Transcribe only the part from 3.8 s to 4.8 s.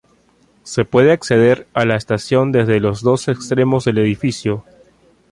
del edificio.